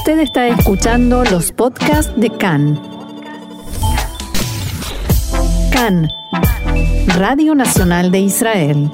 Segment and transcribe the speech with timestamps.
[0.00, 2.80] Usted está escuchando los podcasts de CAN.
[5.70, 6.08] CAN,
[7.18, 8.90] Radio Nacional de Israel.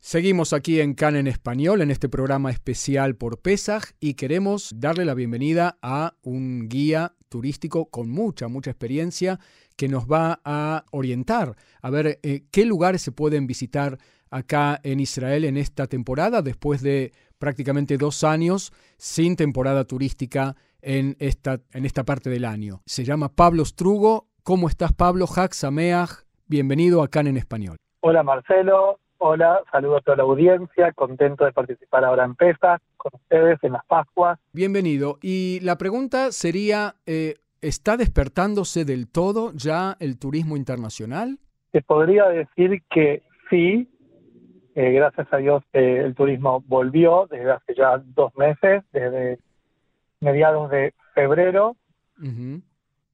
[0.00, 5.06] Seguimos aquí en CAN en español, en este programa especial por Pesaj, y queremos darle
[5.06, 9.40] la bienvenida a un guía turístico con mucha, mucha experiencia
[9.76, 13.96] que nos va a orientar a ver eh, qué lugares se pueden visitar
[14.36, 21.16] acá en Israel en esta temporada, después de prácticamente dos años sin temporada turística en
[21.18, 22.80] esta, en esta parte del año.
[22.86, 24.28] Se llama Pablo Strugo.
[24.42, 25.26] ¿Cómo estás, Pablo?
[25.26, 27.76] Sameach, bienvenido a CAN en español.
[28.00, 29.00] Hola, Marcelo.
[29.18, 30.92] Hola, saludo a toda la audiencia.
[30.92, 34.38] Contento de participar ahora en PESA con ustedes en las Pascuas.
[34.52, 35.18] Bienvenido.
[35.22, 41.38] Y la pregunta sería, eh, ¿está despertándose del todo ya el turismo internacional?
[41.72, 43.88] Te podría decir que sí,
[44.76, 49.38] eh, gracias a Dios eh, el turismo volvió desde hace ya dos meses, desde
[50.20, 51.76] mediados de febrero,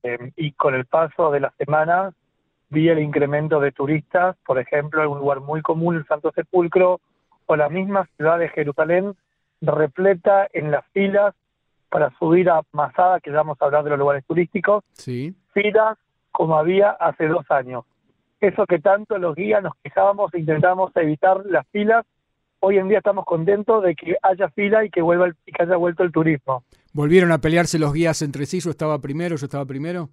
[0.02, 2.14] eh, y con el paso de las semanas
[2.68, 7.00] vi el incremento de turistas, por ejemplo, en un lugar muy común, el Santo Sepulcro,
[7.46, 9.14] o la misma ciudad de Jerusalén,
[9.60, 11.32] repleta en las filas
[11.90, 15.32] para subir a Masada, que ya vamos a hablar de los lugares turísticos, sí.
[15.52, 15.96] filas
[16.32, 17.84] como había hace dos años
[18.42, 22.04] eso que tanto los guías nos quejábamos e intentamos evitar las filas,
[22.60, 25.76] hoy en día estamos contentos de que haya fila y que vuelva el, que haya
[25.76, 26.64] vuelto el turismo.
[26.92, 28.60] ¿Volvieron a pelearse los guías entre sí?
[28.60, 29.36] ¿Yo estaba primero?
[29.36, 30.10] ¿Yo estaba primero?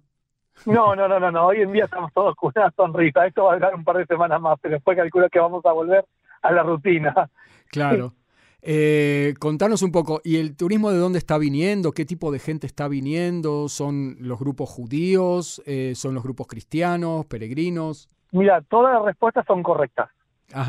[0.64, 1.46] No, no, no, no, no.
[1.46, 3.26] Hoy en día estamos todos con una sonrisa.
[3.26, 5.72] Esto va a durar un par de semanas más, pero después calculo que vamos a
[5.72, 6.04] volver
[6.42, 7.28] a la rutina.
[7.66, 8.14] Claro.
[8.62, 11.92] Eh, contanos un poco, ¿y el turismo de dónde está viniendo?
[11.92, 13.68] ¿Qué tipo de gente está viniendo?
[13.68, 15.62] ¿Son los grupos judíos?
[15.66, 18.08] Eh, ¿Son los grupos cristianos, peregrinos?
[18.32, 20.10] Mira, todas las respuestas son correctas.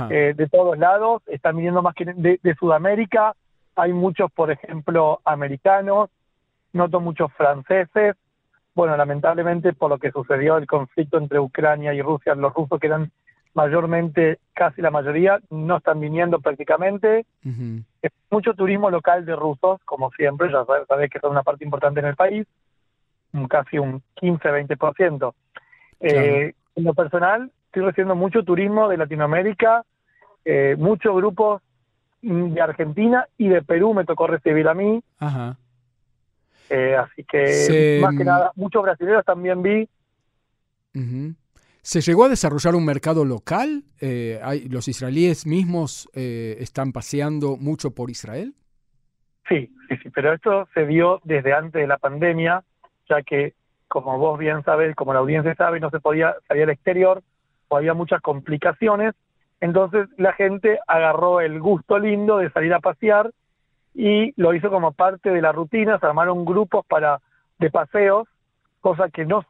[0.10, 3.36] Eh, de todos lados, están viniendo más que de, Sudamérica,
[3.76, 6.10] hay muchos, por ejemplo, americanos,
[6.74, 8.16] noto muchos franceses.
[8.76, 12.88] Bueno, lamentablemente por lo que sucedió el conflicto entre Ucrania y Rusia, los rusos que
[12.88, 13.12] eran
[13.54, 17.26] mayormente, casi la mayoría, no están viniendo prácticamente.
[18.30, 22.06] Mucho turismo local de rusos, como siempre, ya sabes, que son una parte importante en
[22.06, 22.48] el país,
[23.50, 25.34] casi un 15-20%.
[26.00, 29.84] Eh, en lo personal, estoy recibiendo mucho turismo de Latinoamérica,
[30.46, 31.62] eh, muchos grupos
[32.22, 35.02] de Argentina y de Perú me tocó recibir a mí.
[35.20, 35.58] Ajá.
[36.70, 39.90] Eh, así que, más que nada, muchos brasileños también vi.
[41.82, 43.84] ¿Se llegó a desarrollar un mercado local?
[44.00, 48.54] Eh, hay, ¿Los israelíes mismos eh, están paseando mucho por Israel?
[49.50, 52.64] Sí, sí, sí, pero esto se dio desde antes de la pandemia,
[53.10, 53.54] ya que
[53.92, 57.22] como vos bien sabés, como la audiencia sabe, no se podía salir al exterior
[57.68, 59.14] o había muchas complicaciones.
[59.60, 63.32] Entonces la gente agarró el gusto lindo de salir a pasear
[63.94, 67.20] y lo hizo como parte de la rutina, se armaron grupos para
[67.60, 68.30] de paseos,
[68.80, 69.46] cosa que no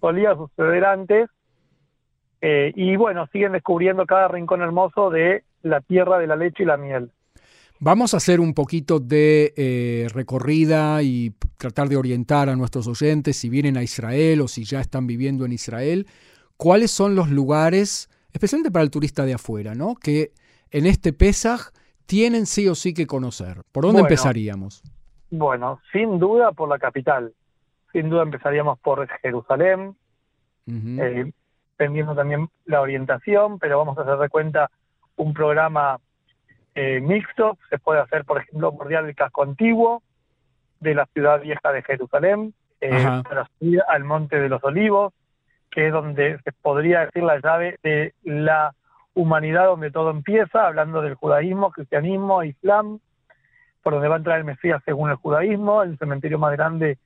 [0.00, 1.30] solía suceder antes.
[2.42, 6.66] Eh, y bueno, siguen descubriendo cada rincón hermoso de la tierra de la leche y
[6.66, 7.10] la miel.
[7.80, 13.36] Vamos a hacer un poquito de eh, recorrida y tratar de orientar a nuestros oyentes
[13.36, 16.06] si vienen a Israel o si ya están viviendo en Israel,
[16.56, 19.94] cuáles son los lugares, especialmente para el turista de afuera, ¿no?
[19.94, 20.32] que
[20.72, 21.70] en este Pesaj
[22.06, 23.62] tienen sí o sí que conocer.
[23.70, 24.82] ¿Por dónde empezaríamos?
[25.30, 27.32] Bueno, sin duda por la capital.
[27.92, 29.94] Sin duda empezaríamos por Jerusalén,
[30.66, 31.32] uh
[31.78, 34.68] también la orientación, pero vamos a hacer de cuenta
[35.14, 36.00] un programa
[36.78, 37.58] eh, mixto.
[37.70, 40.02] Se puede hacer, por ejemplo, bordear el casco antiguo
[40.78, 45.12] de la ciudad vieja de Jerusalén, eh, para subir al Monte de los Olivos,
[45.72, 48.74] que es donde se podría decir la llave de la
[49.14, 53.00] humanidad, donde todo empieza, hablando del judaísmo, cristianismo, islam,
[53.82, 56.98] por donde va a entrar el Mesías según el judaísmo, el cementerio más grande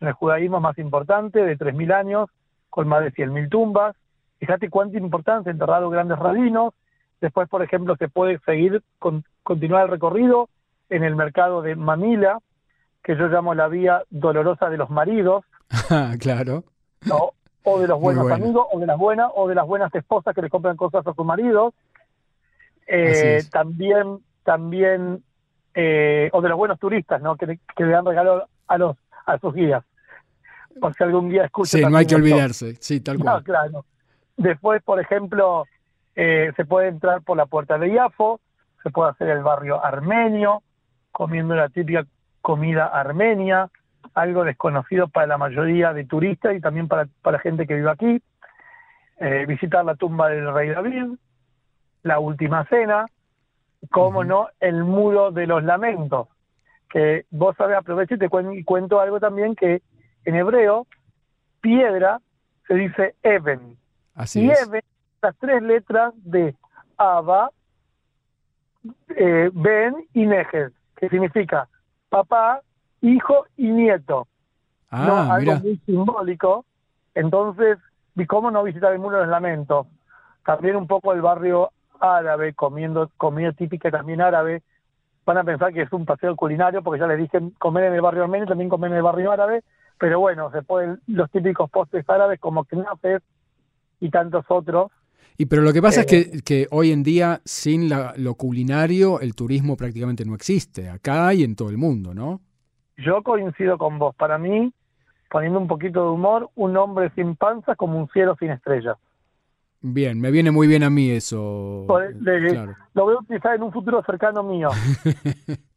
[0.00, 2.30] en el judaísmo más importante, de 3.000 años,
[2.70, 3.94] con más de 100.000 tumbas.
[4.38, 6.72] Fíjate cuánta importancia, enterrado grandes rabinos,
[7.20, 10.48] Después, por ejemplo, se puede seguir, con, continuar el recorrido
[10.88, 12.38] en el mercado de Manila,
[13.02, 15.44] que yo llamo la vía dolorosa de los maridos.
[16.20, 16.64] claro.
[17.64, 20.42] o de los buenos amigos, o de las buenas, o de las buenas esposas que
[20.42, 21.74] le compran cosas a sus maridos.
[22.86, 25.22] Eh, también, también,
[25.74, 27.36] eh, o de los buenos turistas, ¿no?
[27.36, 28.96] Que, le dan regalo a los
[29.26, 29.84] a sus guías.
[30.80, 31.76] Por si algún guía escucha.
[31.76, 32.76] Sí, no hay que olvidarse.
[32.80, 33.42] Sí, tal cual.
[33.42, 33.84] claro.
[34.36, 35.64] Después, por ejemplo,
[36.20, 38.40] eh, se puede entrar por la puerta de Iafo,
[38.82, 40.64] se puede hacer el barrio armenio,
[41.12, 42.04] comiendo la típica
[42.42, 43.70] comida armenia,
[44.14, 48.20] algo desconocido para la mayoría de turistas y también para, para gente que vive aquí.
[49.20, 51.06] Eh, visitar la tumba del rey David,
[52.02, 53.06] la última cena,
[53.88, 56.26] como no, el muro de los lamentos,
[56.90, 59.82] que vos sabés, aprovecho y te cuento algo también que
[60.24, 60.88] en hebreo,
[61.60, 62.18] piedra
[62.66, 63.76] se dice Eben.
[64.16, 64.66] Así y es.
[64.66, 64.82] Eben,
[65.22, 66.54] las tres letras de
[66.96, 67.50] Abba,
[69.16, 71.68] eh, Ben y Nejes, que significa
[72.08, 72.60] papá,
[73.00, 74.26] hijo y nieto.
[74.90, 75.16] Ah, ¿no?
[75.16, 75.58] Algo mira.
[75.60, 76.64] muy simbólico.
[77.14, 77.78] Entonces,
[78.14, 79.86] ¿y cómo no visitar el muro de los lamentos?
[80.44, 81.70] También un poco el barrio
[82.00, 84.62] árabe, comiendo comida típica también árabe.
[85.26, 88.00] Van a pensar que es un paseo culinario, porque ya les dije comer en el
[88.00, 89.62] barrio armenio, también comer en el barrio árabe.
[89.98, 93.22] Pero bueno, se pueden los típicos postres árabes como knafes
[94.00, 94.90] y tantos otros.
[95.40, 98.34] Y pero lo que pasa es Eh, que, que hoy en día, sin la- lo
[98.34, 102.40] culinario, el turismo prácticamente no existe, acá y en todo el mundo, ¿no?
[102.96, 104.16] Yo coincido con vos.
[104.16, 104.72] Para mí,
[105.30, 108.96] poniendo un poquito de humor, un hombre sin panza como un cielo sin estrellas.
[109.80, 111.84] Bien, me viene muy bien a mí eso.
[111.86, 112.74] Por- de- claro.
[112.94, 114.70] Lo voy a utilizar en un futuro cercano mío.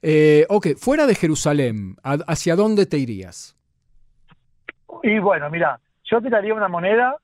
[0.00, 3.56] Eh, ok, fuera de Jerusalén, ¿a- ¿hacia dónde te irías?
[5.02, 7.16] Y bueno, mira, yo tiraría una moneda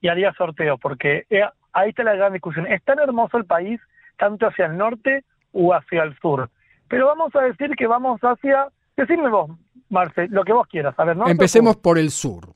[0.00, 2.66] y haría sorteo, porque eh, ahí está la gran discusión.
[2.66, 3.80] Es tan hermoso el país,
[4.16, 6.50] tanto hacia el norte o hacia el sur.
[6.88, 8.68] Pero vamos a decir que vamos hacia...
[8.96, 9.50] Decime vos,
[9.88, 10.94] Marce, lo que vos quieras.
[10.98, 11.28] A ver, ¿no?
[11.28, 12.48] Empecemos por el sur.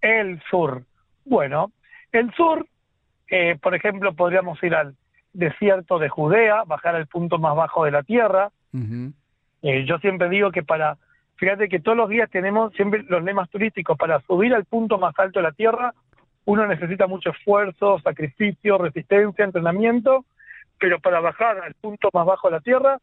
[0.00, 0.82] El sur.
[1.24, 1.72] Bueno,
[2.10, 2.66] el sur,
[3.28, 4.94] eh, por ejemplo, podríamos ir al
[5.32, 8.50] desierto de Judea, bajar al punto más bajo de la tierra.
[9.62, 10.98] Eh, yo siempre digo que para,
[11.36, 15.18] fíjate que todos los días tenemos siempre los lemas turísticos, para subir al punto más
[15.18, 15.94] alto de la tierra,
[16.44, 20.24] uno necesita mucho esfuerzo, sacrificio, resistencia, entrenamiento,
[20.78, 22.98] pero para bajar al punto más bajo de la tierra,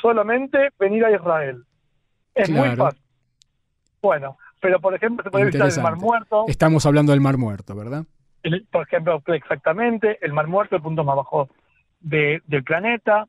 [0.00, 1.64] solamente venir a Israel.
[2.34, 3.00] Es muy fácil.
[4.02, 5.96] Bueno, pero por ejemplo se puede visitar el Mar.
[5.96, 8.04] Muerto, Estamos hablando del Mar Muerto, ¿verdad?
[8.42, 11.48] el- por ejemplo, exactamente, el Mar Muerto, el punto más bajo
[12.00, 13.26] de- del planeta.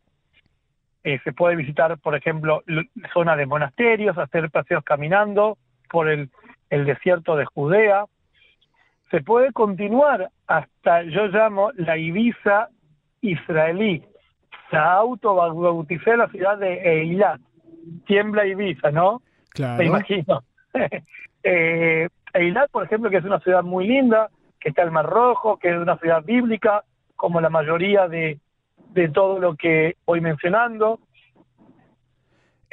[1.03, 2.63] Eh, se puede visitar, por ejemplo,
[3.13, 5.57] zona de monasterios, hacer paseos caminando
[5.89, 6.31] por el,
[6.69, 8.05] el desierto de Judea.
[9.12, 12.69] Se puede continuar hasta, yo llamo, la Ibiza
[13.22, 14.04] israelí.
[14.72, 17.40] La autobauticé la ciudad de Eilat.
[18.07, 19.22] Tiembla Ibiza, ¿no?
[19.50, 19.78] Claro.
[19.78, 20.44] me imagino.
[21.44, 24.30] eh, Eilat, por ejemplo, que es una ciudad muy linda,
[24.60, 26.84] que está el Mar Rojo, que es una ciudad bíblica,
[27.16, 28.40] como la mayoría de,
[28.90, 31.00] de todo lo que voy mencionando.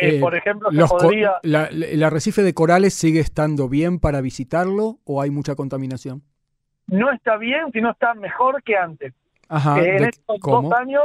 [0.03, 1.33] Eh, Eh, por ejemplo, se podría...
[1.43, 6.23] la- la- ¿El arrecife de corales sigue estando bien para visitarlo o hay mucha contaminación?
[6.89, 9.15] No está bien, sino está mejor que antes.
[9.49, 9.79] Ajá.
[9.79, 10.71] en ¿de- estos ¿Cómo?
[10.71, 11.03] dos años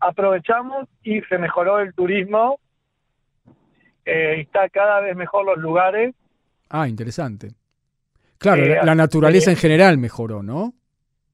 [0.00, 2.58] aprovechamos y se mejoró el turismo.
[4.04, 6.14] Eh, está cada vez mejor los lugares.
[6.70, 7.52] Ah, interesante.
[8.38, 10.72] Claro, Eh, la, la naturaleza en general mejoró, ¿no?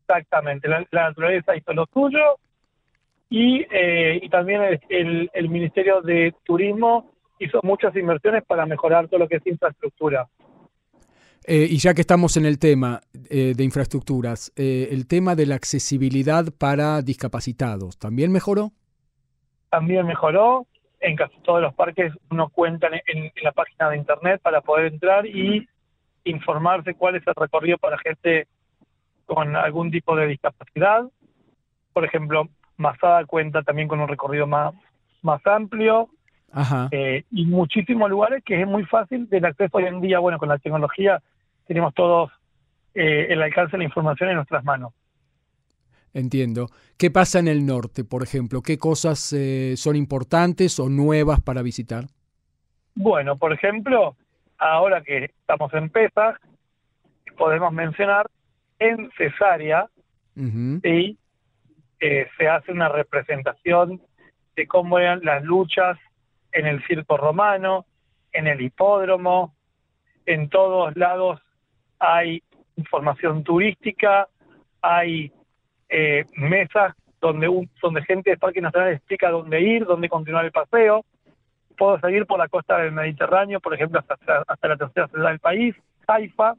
[0.02, 2.38] Exactamente, la, la naturaleza hizo lo suyo
[3.30, 9.08] y, eh, y también el, el- el Ministerio de Turismo hizo muchas inversiones para mejorar
[9.08, 10.26] todo lo que es infraestructura.
[11.46, 15.46] Eh, y ya que estamos en el tema eh, de infraestructuras, eh, el tema de
[15.46, 18.72] la accesibilidad para discapacitados, ¿también mejoró?
[19.70, 20.66] También mejoró,
[21.00, 24.92] en casi todos los parques uno cuenta en, en la página de internet para poder
[24.92, 25.66] entrar y
[26.24, 28.46] informarse cuál es el recorrido para gente
[29.24, 31.04] con algún tipo de discapacidad.
[31.92, 32.48] Por ejemplo,
[32.78, 34.74] Masada cuenta también con un recorrido más,
[35.22, 36.08] más amplio.
[36.50, 36.88] Ajá.
[36.92, 40.18] eh, y muchísimos lugares que es muy fácil del acceso hoy en día.
[40.18, 41.20] Bueno, con la tecnología
[41.66, 42.30] tenemos todos
[42.94, 44.94] eh, el alcance de la información en nuestras manos.
[46.14, 46.68] Entiendo.
[46.96, 48.62] ¿Qué pasa en el norte, por ejemplo?
[48.62, 52.04] ¿Qué cosas eh, son importantes o nuevas para visitar?
[52.94, 54.16] Bueno, por ejemplo,
[54.56, 56.36] ahora que estamos en Pesach,
[57.36, 58.26] podemos mencionar
[58.78, 59.86] en Cesárea,
[60.34, 60.80] Ujú.
[60.82, 61.17] ¿sí?
[62.00, 64.00] Eh, se hace una representación
[64.56, 65.98] de cómo eran las luchas
[66.52, 67.86] en el circo romano,
[68.32, 69.54] en el hipódromo,
[70.26, 71.40] en todos lados
[71.98, 72.42] hay
[72.76, 74.28] información turística,
[74.82, 75.32] hay
[75.88, 80.52] eh, mesas donde, un- donde gente del Parque Nacional explica dónde ir, dónde continuar el
[80.52, 81.04] paseo.
[81.76, 85.40] Puedo seguir por la costa del Mediterráneo, por ejemplo, hasta, hasta la tercera ciudad del
[85.40, 85.74] país,
[86.06, 86.54] Haifa.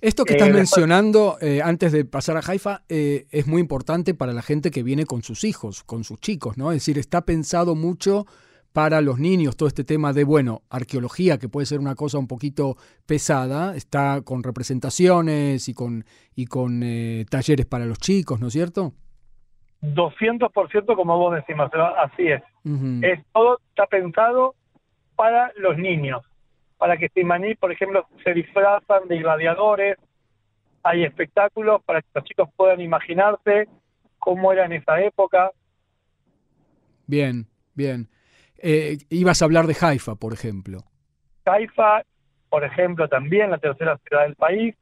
[0.00, 4.14] Esto que Eh, estás mencionando eh, antes de pasar a Haifa eh, es muy importante
[4.14, 6.70] para la gente que viene con sus hijos, con sus chicos, ¿no?
[6.70, 8.26] Es decir, está pensado mucho
[8.72, 12.28] para los niños todo este tema de, bueno, arqueología, que puede ser una cosa un
[12.28, 16.04] poquito pesada, está con representaciones y con,
[16.34, 16.82] y con
[17.30, 18.92] talleres para los chicos, ¿no es cierto?
[19.80, 22.42] 200% como vos decís, Marcelo, así es.
[23.02, 24.54] Es todo está pensado
[25.14, 26.20] para los niños,
[26.78, 29.96] para que se maní, por ejemplo, se disfrazan de gladiadores,
[30.82, 33.68] hay espectáculos para que los chicos puedan imaginarse
[34.18, 35.50] cómo era en esa época.
[37.06, 38.08] Bien, bien.
[38.58, 40.80] Eh, ibas a hablar de Haifa, por ejemplo.
[41.44, 42.02] Haifa,
[42.48, 44.74] por ejemplo, también la tercera ciudad del país,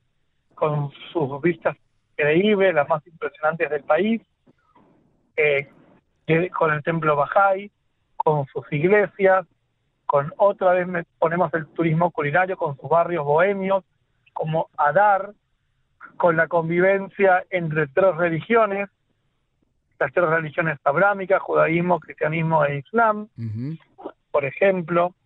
[0.54, 1.76] con sus vistas
[2.12, 4.22] increíbles, las más impresionantes del país,
[5.36, 5.68] eh,
[6.56, 7.70] con el templo Bajay,
[8.16, 9.46] con sus iglesias,
[10.14, 10.87] con otra vez
[11.18, 13.83] ponemos el turismo culinario, con sus barrios bohemios,
[14.33, 15.33] como Adar,
[16.16, 18.88] con la convivencia entre tres religiones,
[19.99, 23.26] las tres religiones abrámicas, judaísmo, cristianismo e islam,
[24.30, 25.16] por ejemplo.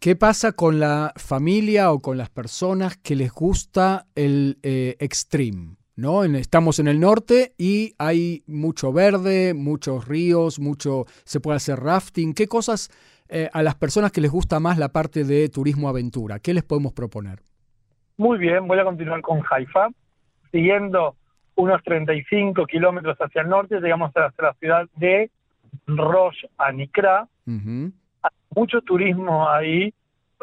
[0.00, 5.76] ¿Qué pasa con la familia o con las personas que les gusta el eh, extreme?
[5.96, 6.24] ¿no?
[6.24, 12.32] estamos en el norte y hay mucho verde, muchos ríos, mucho se puede hacer rafting.
[12.32, 12.90] ¿Qué cosas
[13.34, 16.38] eh, a las personas que les gusta más la parte de turismo aventura?
[16.38, 17.40] ¿Qué les podemos proponer?
[18.18, 19.88] Muy bien, voy a continuar con Haifa.
[20.50, 21.16] Siguiendo
[21.54, 25.30] unos 35 kilómetros hacia el norte, llegamos a la ciudad de
[25.86, 27.26] Rosh Anikra.
[27.46, 29.94] Hay mucho turismo ahí,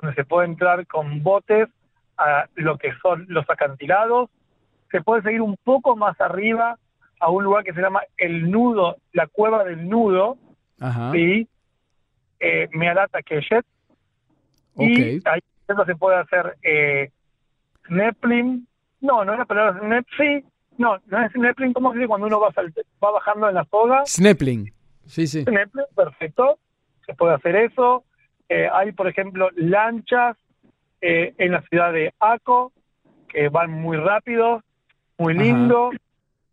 [0.02, 1.70] donde se puede entrar con botes
[2.18, 4.32] a lo que son los acantilados,
[4.90, 6.80] se puede seguir un poco más arriba
[7.20, 10.38] a un lugar que se llama el nudo, la cueva del nudo,
[10.80, 11.12] Ajá.
[11.12, 11.48] ¿sí?
[12.40, 13.66] Eh, Mealata Keshet.
[14.78, 15.42] Y ahí
[15.86, 17.12] se puede hacer eh,
[17.90, 18.66] Neplim.
[19.02, 20.46] No, no es la palabra Nepsi.
[20.78, 21.74] No, no es Nepling.
[21.74, 22.50] ¿Cómo se dice cuando uno va,
[23.04, 24.06] va bajando en la soga?
[24.06, 24.72] Snepling.
[25.06, 25.44] Sí, sí.
[25.44, 26.60] Snepling, perfecto.
[27.06, 28.06] Se puede hacer eso.
[28.48, 30.38] Eh, hay, por ejemplo, lanchas
[31.02, 32.72] eh, en la ciudad de Aco
[33.28, 34.64] que van muy rápido
[35.20, 35.92] muy lindo.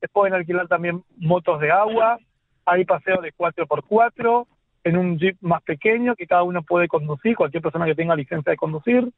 [0.01, 2.19] Se pueden alquilar también motos de agua.
[2.67, 4.47] Hay paseos de 4x4
[4.87, 8.51] en un jeep más pequeño que cada uno puede conducir, cualquier persona que tenga licencia
[8.51, 9.11] de conducir.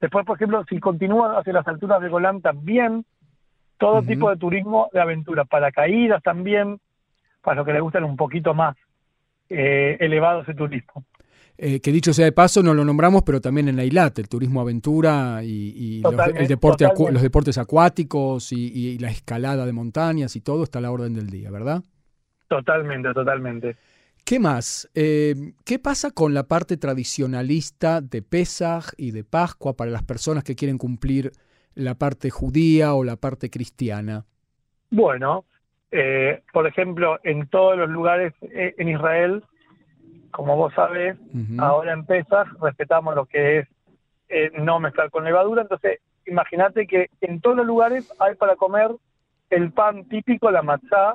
[0.00, 3.04] Después, por ejemplo, si continúa hacia las alturas de Golán también,
[3.78, 6.80] todo tipo de turismo de aventura, paracaídas también,
[7.40, 8.76] para los que les gustan un poquito más
[9.48, 11.04] eh, elevado ese turismo.
[11.56, 14.60] Eh, que dicho sea de paso, no lo nombramos, pero también en Eilat, el turismo
[14.60, 20.64] aventura y, los, el deporte los deportes acuáticos y, la escalada de montañas y todo
[20.64, 21.84] está a la orden del día, ¿verdad?
[22.48, 23.76] Totalmente, totalmente.
[24.26, 24.90] ¿Qué más?
[24.94, 30.44] Eh, ¿Qué pasa con la parte tradicionalista de Pesaj y de Pascua para las personas
[30.44, 31.30] que quieren cumplir
[31.74, 34.24] la parte judía o la parte cristiana?
[34.90, 35.44] Bueno,
[35.90, 39.44] eh, por ejemplo, en todos los lugares en Israel
[40.36, 41.16] como vos sabés,
[41.56, 43.68] ahora en Pesas respetamos lo que es
[44.28, 48.90] eh, no mezclar con levadura, entonces imagínate que en todos los lugares hay para comer
[49.48, 51.14] el pan típico, la matzá,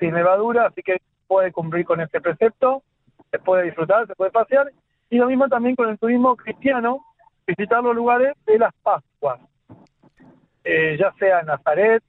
[0.00, 2.82] sin levadura, así que puede cumplir con este precepto,
[3.30, 4.70] se puede disfrutar, se puede pasear,
[5.08, 7.02] y lo mismo también con el turismo cristiano,
[7.46, 9.40] visitar los lugares de las Pascuas,
[10.62, 12.02] eh, ya sea Nazaret,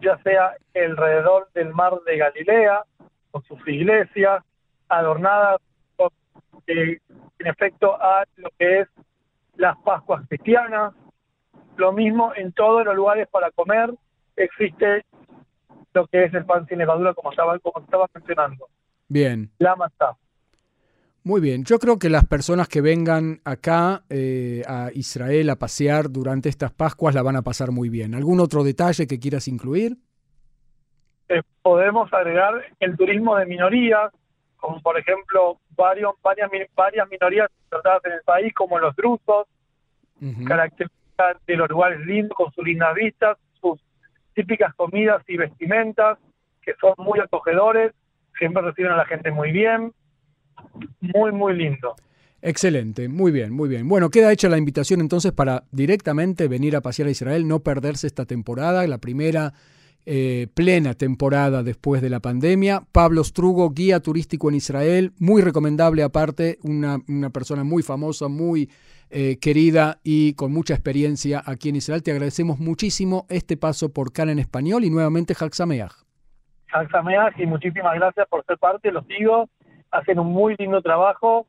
[0.00, 2.82] ya sea alrededor del mar de Galilea,
[3.30, 4.42] con sus iglesias,
[4.88, 5.60] adornadas
[6.66, 6.98] eh,
[7.38, 8.88] en efecto a lo que es
[9.56, 10.94] las Pascuas cristianas.
[11.76, 13.92] Lo mismo en todos los lugares para comer
[14.34, 15.04] existe
[15.96, 18.68] lo que es el pan sin levadura, como estaba, como estaba mencionando.
[19.08, 19.50] Bien.
[19.58, 20.16] La masa.
[21.24, 26.10] Muy bien, yo creo que las personas que vengan acá eh, a Israel a pasear
[26.10, 28.14] durante estas Pascuas la van a pasar muy bien.
[28.14, 29.96] ¿Algún otro detalle que quieras incluir?
[31.28, 34.12] Eh, podemos agregar el turismo de minorías,
[34.58, 39.46] como por ejemplo varios, varias, varias minorías tratadas en el país, como los drusos,
[40.46, 43.36] características de los lugares lindos, con sus lindas vistas,
[44.36, 46.18] típicas comidas y vestimentas,
[46.62, 47.92] que son muy acogedores,
[48.38, 49.92] siempre reciben a la gente muy bien,
[51.00, 51.96] muy, muy lindo.
[52.42, 53.88] Excelente, muy bien, muy bien.
[53.88, 58.06] Bueno, queda hecha la invitación entonces para directamente venir a pasear a Israel, no perderse
[58.06, 59.54] esta temporada, la primera
[60.08, 62.82] eh, plena temporada después de la pandemia.
[62.92, 68.70] Pablo Strugo, guía turístico en Israel, muy recomendable aparte, una, persona muy famosa, muy
[69.10, 72.04] eh, querida y con mucha experiencia aquí en Israel.
[72.04, 75.92] Te agradecemos muchísimo este paso por Can en español y nuevamente Sameach.
[76.92, 79.48] Sameach y muchísimas gracias por ser parte, los sigo,
[79.90, 81.48] hacen un muy lindo trabajo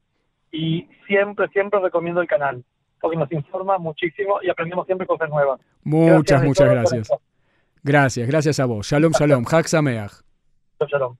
[0.52, 2.64] y siempre, siempre recomiendo el canal
[3.00, 5.60] porque nos informa muchísimo y aprendemos siempre cosas nuevas.
[5.84, 7.10] Muchas, muchas gracias.
[7.84, 8.88] Gracias, gracias a vos.
[8.88, 9.46] Shalom, shalom.
[9.50, 10.24] Hak Sameach.
[10.90, 11.16] Shalom.